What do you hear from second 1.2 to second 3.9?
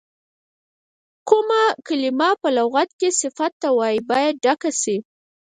کومه کلمه په لغت کې صفت ته